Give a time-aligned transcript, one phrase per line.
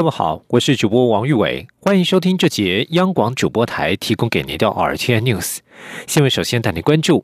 [0.00, 5.58] 各位好，我是主播王玉伟，欢迎收听这节央广主播台提供给您的 R T N News
[6.06, 6.30] 新闻。
[6.30, 7.22] 首先带您关注。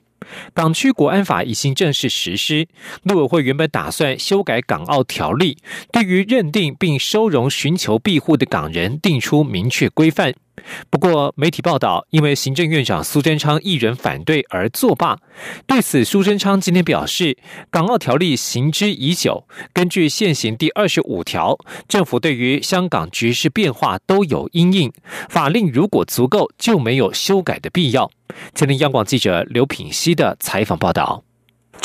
[0.53, 2.69] 港区国安法已经正式实施，
[3.05, 5.57] 陆委会原本打算修改港澳条例，
[5.91, 10.35] 对于认定并收容寻求庇护的港人定出明确规范。
[10.91, 15.19] 不过，媒体报道，因为行政院长苏贞昌一人反对而作罢。
[15.67, 17.37] 对此，苏贞昌今天表示，
[17.71, 24.93] 港澳条例行之已久，根据现行第二十五条，政府对于香港局势变化都有因应，
[25.29, 28.11] 法令如果足够，就没有修改的必要。
[28.55, 31.23] 今天，央广记者刘品希的采访报道。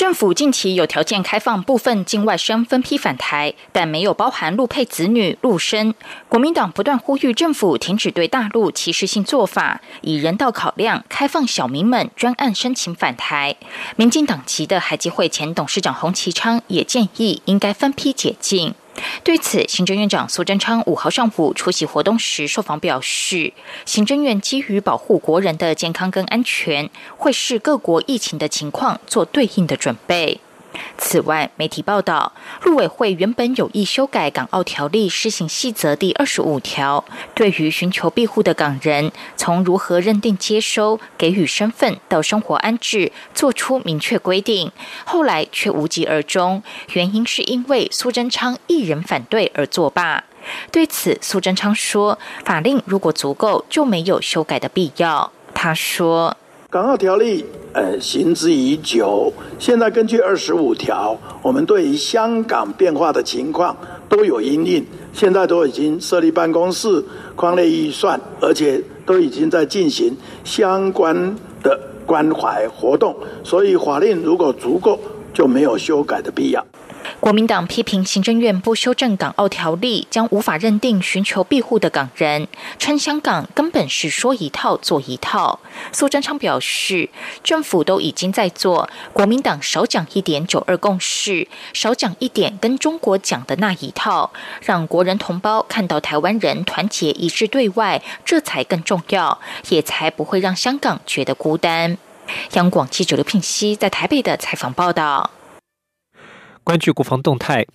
[0.02, 5.94] 政府近期有条件开放部分境外生分批返台，但没有包含陆配子女、陆生。
[6.28, 13.56] 国民党不断呼吁政府停止对大陆歧视性做法，以人道考量开放小民们专案申请返台。
[13.96, 18.74] 民进党籍的海基会前董事长洪其昌也建议应该分批解禁。
[19.24, 23.54] 对此，行政院长苏贞昌五号上午出席活动时受访表示，
[23.86, 30.40] 行政院基于保护国人的健康跟安全，会视各国疫情的情况做对应的准备。
[30.98, 32.34] 此外，媒体报道，
[32.64, 44.72] 陆委会原本有意修改《港澳条例施行细则》第二十五条，对于寻求庇护的港人，从如何认定、接收、给予身份到生活安置，做出明确规定。
[45.06, 46.64] 后来却无疾而终，
[46.94, 50.24] 原因是因为苏贞昌一人反对而作罢。
[50.72, 56.36] 对此，苏贞昌说：“法令如果足够，就没有修改的必要。”他说。
[56.70, 59.32] 港澳条例，呃，行之已久。
[59.58, 63.76] 现在根据二十五条，我们对于香港变化的情况
[64.10, 64.86] 都有因应。
[65.14, 67.04] 现在都已经设立办公室、
[67.36, 73.16] 框列预算，而且都已经在进行相关的关怀活动。
[73.44, 75.00] 所以法令如果足够，
[75.34, 76.66] 就没有修改的必要。
[77.22, 82.48] 国民党批评行政院不修正港澳条例，将无法认定寻求庇护的港人，
[82.80, 85.60] 称香港根本是说一套做一套。
[85.92, 87.12] 苏贞昌表示，
[87.44, 94.32] 政府都已经在做，国民党少讲一点九二共识，少讲一点跟中国讲的那一套，
[94.64, 99.40] 让国人同胞看到台湾人团结一致对外，这才更重要，
[99.70, 102.00] 也才不会让香港觉得孤单。
[102.54, 105.30] 央广记者刘聘熙在台北的采访报道。
[106.64, 107.66] 关注国防动态，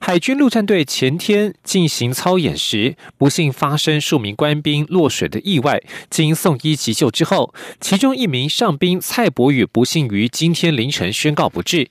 [0.00, 5.80] 海军陆战队前天进行操演时，不幸发生数名官兵落水的意外。
[6.10, 11.88] 经送医急救之后，其中一名上兵蔡博宇不幸于今天凌晨宣告不治。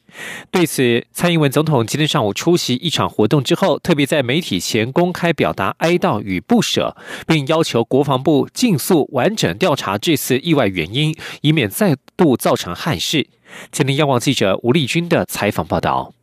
[0.51, 13.27] 对此，蔡英文总统今天上午出席一场活动之后，特别在媒体前公开表达哀悼与不舍，并要求国防部尽速完整调查这次意外原因，以免再度造成憾事。
[13.71, 16.13] 今天，央广记者吴丽君的采访报道。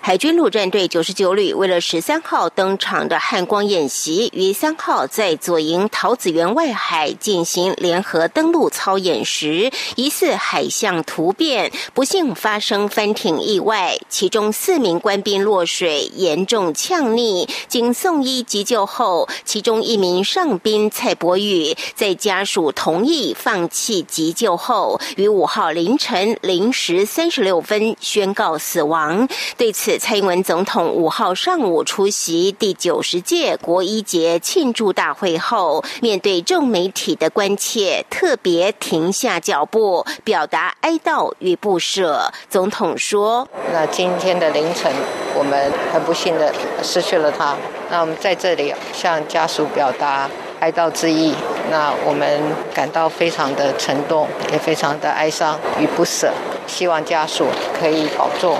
[0.00, 17.48] 海军陆战队九十九旅为了十三号登场的汉光演习，于三号在左营桃子园外海进行联合登陆操演时，疑似海象突变，不幸发生翻艇意外，其中四名官兵落水，严重呛溺。
[17.68, 29.28] 经送医急救后，其中一名上兵蔡博宇在家属同意放弃急救后，于五号凌晨零时三十六分宣告死亡。
[29.56, 42.32] 对此，蔡英文总统五号上午出席第九十届国一节庆祝大会后，面对众媒体的关切，特别停下脚步，表达哀悼与不舍。
[42.48, 44.92] 总统说：“那今天的凌晨，
[45.34, 47.56] 我们很不幸的失去了他。
[47.90, 50.30] 那我们在这里向家属表达
[50.60, 51.34] 哀悼之意。
[51.70, 52.40] 那我们
[52.72, 56.32] 感到非常的沉重，也非常的哀伤与不舍。
[56.66, 57.46] 希望家属
[57.78, 58.56] 可以保重。”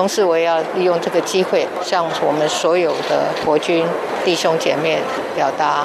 [0.00, 3.84] 同时，我也要利用这个机会，向我们所有的国军
[4.24, 4.98] 弟兄姐妹
[5.36, 5.84] 表达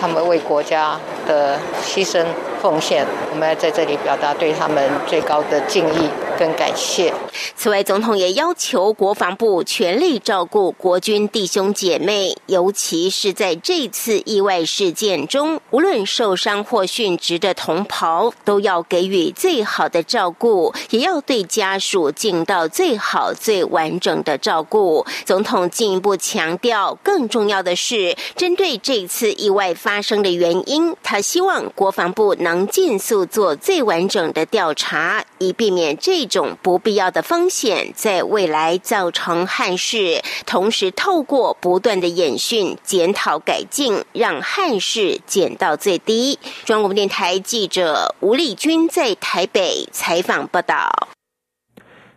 [0.00, 0.96] 他们为国家
[1.26, 2.24] 的牺牲
[2.62, 3.04] 奉献。
[3.32, 6.08] 我们要在这里表达对他们最高的敬意。
[6.38, 7.12] 更感谢。
[7.56, 25.04] 此外，总统也要求国防部全力照顾国军弟兄姐妹，尤其是在这次意外事件中，无论受伤或殉职的同袍，都要给予最好的照顾，也要对家属尽到最好、最完整的照顾。
[25.24, 35.24] 总统进一步强调，更重要的是，针对这次意外发生的原因，他希望国防部能尽速做最完整的调查。
[35.38, 40.22] 以避免这种不必要的风险在未来造成憾事。
[40.46, 46.38] 同时，透过不断的演训、检讨、改进，让憾事减到最低。
[46.64, 51.07] 中国电台记者吴丽君在台北采访报道。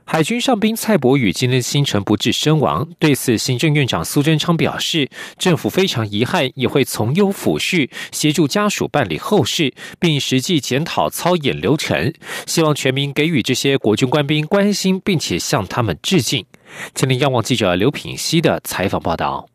[0.03, 12.13] 海军上兵蔡伯宇今天清晨不治身亡，对此，行政院长苏贞昌表示，政府非常遗憾，也会从优抚恤，协助家属办理后事，并实际检讨操演流程，
[12.45, 16.45] 希望全民给予这些国军官兵关心，并且向他们致敬。
[16.93, 19.50] 今天央网记者刘品熙的采访报道。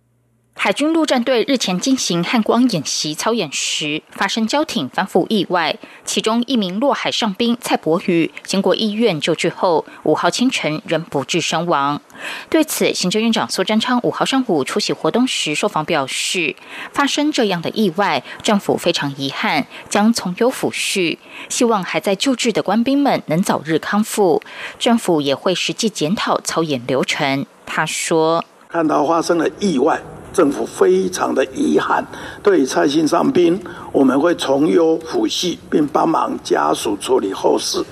[0.59, 12.01] 海军陆战队日前进行汉光演习操演时，发生交艇翻覆意外，其中一名落海上兵蔡博宇经过医院救治后，五号清晨仍不治身亡。
[12.49, 16.57] 对此，行政院长苏贞昌五号上午出席活动时受访表示，
[16.91, 21.19] 发生这样的意外，政府非常遗憾，将从优抚恤，
[21.51, 24.43] 希望还在救治的官兵们能早日康复。
[24.79, 27.45] 政府也会实际检讨操演流程。
[27.67, 30.01] 他说：“看到发生了意外。”
[30.37, 32.05] 政府非常的遗憾，
[32.43, 33.59] 对蔡姓上兵，
[33.91, 37.83] 我们会从优抚恤，并帮忙家属处理后事。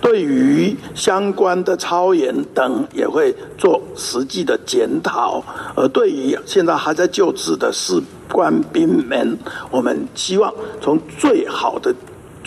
[0.00, 5.42] 对于相关的超员等，也会做实际的检讨。
[5.74, 8.00] 而对于现在还在救治的士
[8.30, 9.36] 官兵们，
[9.72, 11.92] 我们希望从最好的。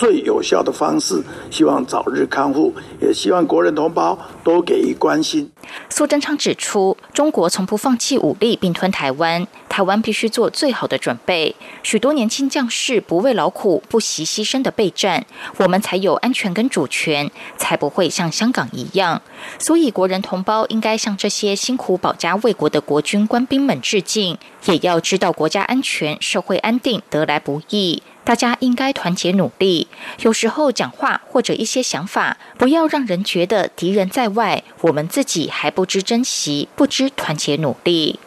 [0.01, 1.21] 最有效的方式，
[1.51, 5.47] 希望早日康复，也希望国人同胞多给予关心。
[5.89, 11.55] 苏贞昌指出，中国从不放弃武力并吞台湾，台湾必须做最好的准备。
[11.83, 15.23] 许多年轻将士不畏劳苦、不惜牺牲的备战，
[15.57, 19.21] 我们才有安全跟主权，才不会像香港一样。
[19.59, 28.01] 所以，国人同胞应该向这些辛苦保家卫国的国军官兵们致敬，也要知道国家安全、社会安定得来不易。
[28.23, 29.87] 大家应该团结努力。
[30.21, 38.19] 有时候讲话或者一些想法，不要让人觉得敌人在外，我们自己还不知珍惜，不知团结努力。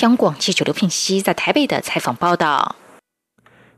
[0.00, 2.76] 央广记者刘品熙在台北的采访报道。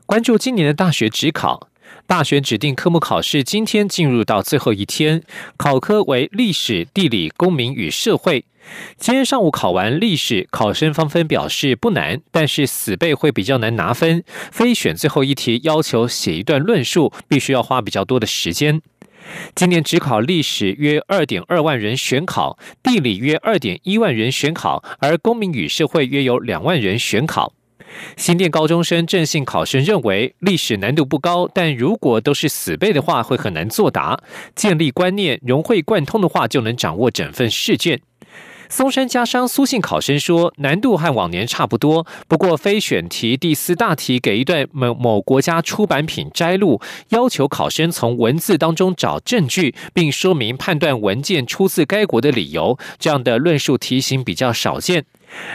[0.05, 1.67] 关注今年的大学指考。
[2.05, 5.23] 大学指定科目考试今天进入到最后一天，
[5.57, 8.45] 考科为历史、地理、公民与社会。
[8.97, 14.23] 今天上午考完历史，考生方分表示不难，但是死背会比较难拿分。
[14.51, 18.81] 非选最后一题要求写一段论述，必须要花比较多的时间。
[19.55, 27.53] 今年只考历史约二点二万人选考，地理约二点一万人选考，而公民与社会约有两万人选考。
[28.15, 34.19] 新店高中生郑姓考生认为，历史难度不高，但如果都是死背的话，会很难作答。
[34.55, 37.99] 建立观念融会贯通的话，就能掌握整份试卷。
[38.71, 46.79] 松山家商苏姓考生说，难度和往年差不多，不过非选题第四大题给一段某某国家出版品摘录，
[47.09, 55.05] 要求考生从文字当中找证据，并说明判断文件出自该国的理由，这样的论述题型比较少见。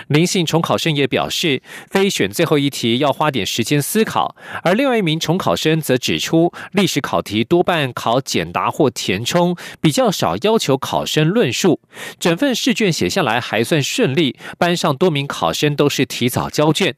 [0.09, 4.37] 林姓重考生也表示，非选最后一题要花点时间思考。
[4.63, 11.81] 而另外一名重考生则指出，历史考题多半考简答或填充，比较少要求考生论述。
[12.19, 16.95] 整份试卷写下来还算顺利，班上多名考生都是提早交卷。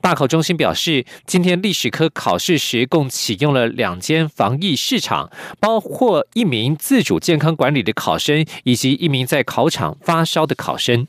[0.00, 11.08] 大考中心表示，今天历史科考试时共启用了两间防疫市场，包括一名自主健康管理的考生，以及一名在考场发烧的考生。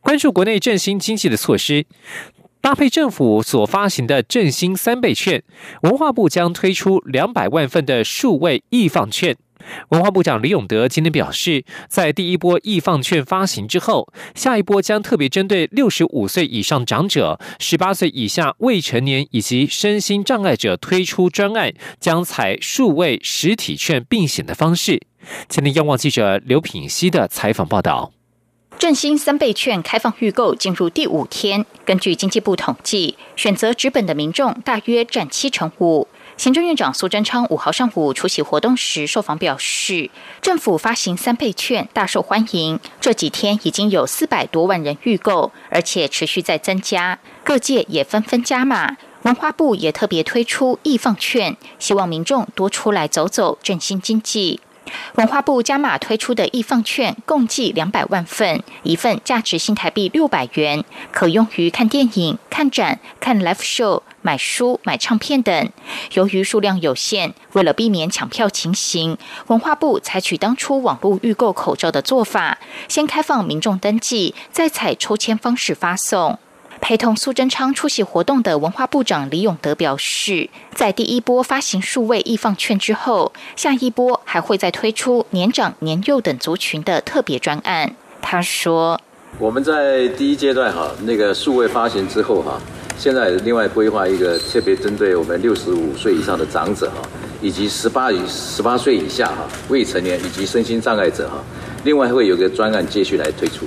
[0.00, 1.86] 关注国内振兴经济的措施，
[2.60, 5.42] 搭配政府所发行的振兴三倍券，
[5.82, 9.36] 文化部将推出两百万份的数位易放券。
[9.90, 25.02] 文化部长李永德今天表示，在第一波易放券发行之后，下一波将特别针对六十五岁以上长者、十八岁以下未成年以及身心障碍者推出专案，将采数位实体券并行的方式。
[25.46, 28.12] 今天，央望记者刘品熙的采访报道。
[28.80, 36.08] 振兴三倍券开放预购进入第五天，根据经济部统计，选择直本的民众大约占七成五。
[36.38, 40.08] 行政院长苏贞昌五号上午出席活动时受访表示，
[40.40, 48.96] 政府发行三倍券大受欢迎，这几天已经有四百多万人预购，而且持续在增加，各界也纷纷加码。
[49.24, 54.58] 文化部也特别推出易放券，希望民众多出来走走，振兴经济。
[55.14, 65.70] 文化部加码推出的易放券共计两百万份，一份价值新台币六百元，可用于看电影、看展、看 live show、买书、买唱片等。
[66.12, 69.16] 由于数量有限，为了避免抢票情形，
[69.46, 76.38] 文化部采取当初网络预购口罩的做法，先开放民众登记，再采抽签方式发送。
[76.90, 87.94] 陪同苏贞昌出席活动的文化部长李永德表示，在第一波发行数位易放券之后，下一波还会再推出年长、年幼等族群的特别专案。
[88.20, 89.00] 他说
[89.38, 92.60] ：“我们在第一阶段哈，那个数位发行之后哈，
[92.98, 97.08] 现在另外规划一个特别针对我们六十五岁以上的长者哈，
[97.40, 101.40] 以及十八以十八岁以下哈未成年以及身心障碍者哈，
[101.84, 103.64] 另外会有个专案继续来推出。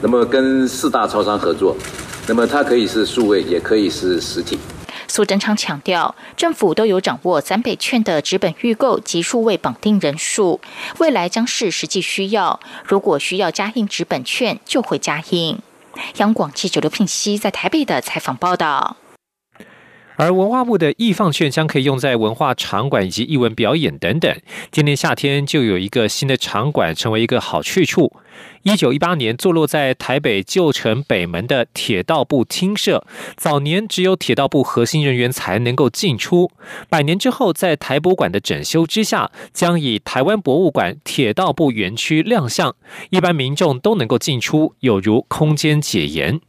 [0.00, 1.76] 那么跟四大超商合作。”
[2.28, 4.58] 那么它可以是数位，也可以是实体。
[5.06, 10.60] 苏贞昌强调，政府都有掌握三北券的纸本预购及数位绑定人数，
[10.98, 12.58] 未来将是实际需要。
[12.84, 15.58] 如果需要加印纸本券，就会加印。
[16.16, 18.96] 央广记者刘聘熙在台北的采访报道。
[20.16, 24.34] 而文化部的易放券将可以用在文化场馆以及艺文表演等等。
[24.72, 28.12] 今年夏天就有一个新的场馆成为一个好去处。
[28.62, 33.06] 一九一八年坐落在台北旧城北门的铁道部厅舍，
[33.36, 36.50] 早年只有铁道部核心人员才能够进出。
[36.88, 42.74] 百年之后，在台博馆的整修之下，将以台湾博物馆铁道部园区亮相，
[43.10, 46.40] 一般民众都能够进出，有如空间解严。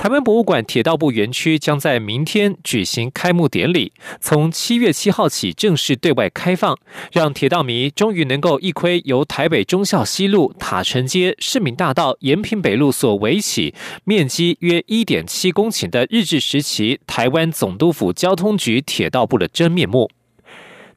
[0.00, 6.74] 台湾博物馆铁道部园区将在明天举行开幕典礼，从七月七号起正式对外开放，
[7.12, 20.10] 让铁道迷终于能够一窥由台北忠孝西路、塔城街、市民大道、延平北路所围起、面积约一点七公顷的日治时期台湾总督府交通局铁道部的真面目。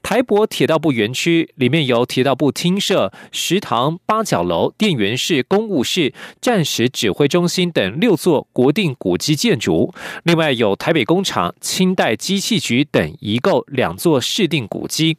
[0.03, 9.93] 台博铁道部园区里面有铁道部厅舍、食堂、八角楼、电源室、公务室、战时指挥中心等六座国定古迹建筑，
[10.23, 15.17] 另外有台北工厂、清代机器局等遗构两座市定古迹。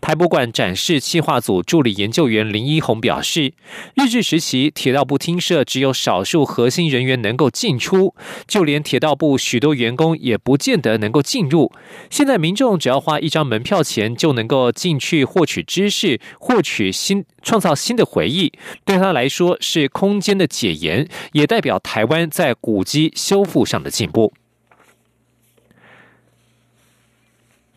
[0.00, 3.52] 台博馆展示企划组助理研究员林一红表示，
[3.94, 8.14] 日治时期铁道部厅舍只有少数核心人员能够进出，
[8.46, 11.70] 就连铁道部许多员工也不见得能够进入。
[12.08, 18.52] 现在民众只要花一张门票钱就能够进去获取知识，获取新创造新的回忆，
[18.86, 24.32] 对他来说是空间的解严，也代表台湾在古迹修复上的进步。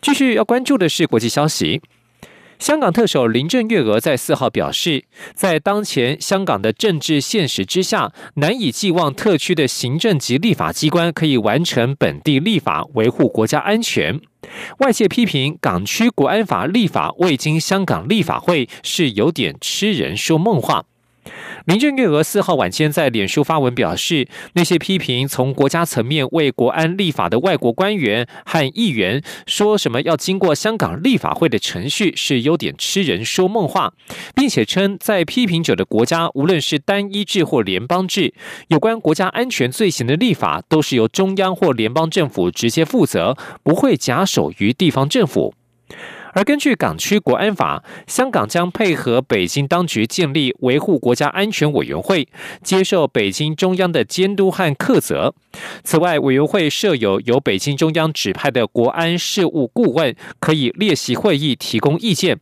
[0.02, 1.82] 继续要关注的是国际消息。
[2.62, 14.22] 香港特首林郑月娥在四号表示，在当前香港的政治现实之下，难以寄望特区的行政及立法机关可以完成本地立法，维护国家安全。
[14.78, 20.86] 外界批评港区国安法立法未经香港立法会，是有点痴人说梦话。
[21.66, 33.94] 林郑月娥四号晚间在脸书发文表示，那些批评从国家层面为国安立法的外国官员和议员，说什么要经过香港立法会的程序，是有点痴人说梦话，
[34.34, 38.34] 并且称在批评者的国家，无论是单一制或联邦制，
[38.70, 45.54] 有关国家安全罪行的立法，都是由中央或联邦政府直接负责，不会假手于地方政府。
[46.34, 52.28] 而根据港区国安法，香港将配合北京当局建立维护国家安全委员会，
[52.64, 55.34] 接受北京中央的监督和苛责。
[55.84, 62.40] 此外，委员会设有由北京中央指派的国安事务顾问，可以列席会议提供意见。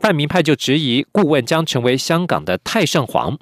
[0.00, 3.38] 泛民派就质疑，顾问将成为香港的太上皇。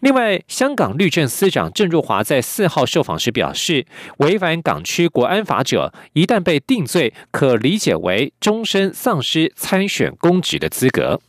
[0.00, 3.86] 另外，香港律政司长郑若华在四号受访时表示，
[4.18, 11.20] 违反港区国安法者，一旦被定罪，可理解为终身丧失参选公职的资格。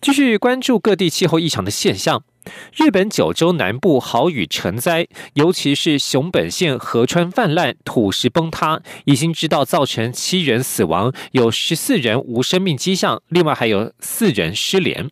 [0.00, 2.22] 继续关注各地气候异常的现象，
[2.74, 15.10] 日本九州南部豪雨成灾，尤其是熊本县河川泛滥、土石崩塌，已经知道造成七人死亡，有十四人无生命迹象，另外还有四人失联。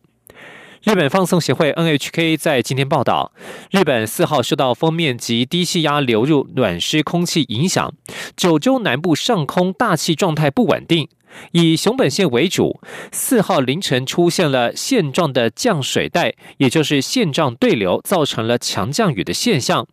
[0.87, 3.33] 日本放送协会 NHK 在今天报道，
[3.71, 7.93] 日本四号受到封面及低气压流入暖湿空气影响，
[8.37, 11.09] 九州南部上空大气状态不稳定，
[11.51, 12.79] 以熊本县为主。
[13.11, 19.85] 四号凌晨出现了线状的降水带，也就是线状对流，造成了强降雨的现象。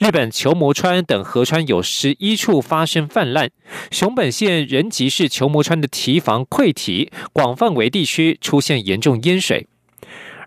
[0.00, 3.50] 日本球磨川等河川有十一处发生泛滥，
[3.92, 9.68] 熊本县仁吉市球磨川的堤防溃堤，广范围地区出现严重淹水。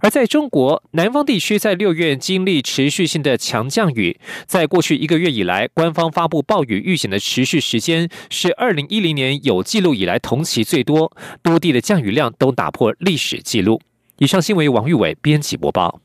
[0.02, 11.12] 而在中国南方地区，在六月经历持续性的强降雨，在过去一个月以来，官方发布暴雨预警的持续时间是二零一零年有记录以来同期最多，
[11.42, 13.82] 多地的降雨量都打破历史记录。
[14.18, 16.05] 以上新闻王玉伟编辑播报。